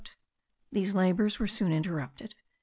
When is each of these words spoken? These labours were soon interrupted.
These 0.71 0.95
labours 0.95 1.37
were 1.37 1.45
soon 1.47 1.71
interrupted. 1.71 2.33